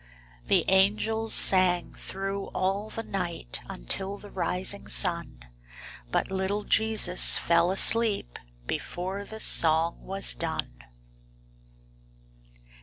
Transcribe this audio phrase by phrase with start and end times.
[0.45, 5.41] The angels sang thro' all the night Until the rising sun,
[6.09, 10.79] But little Jesus fell asleep Before the song was done.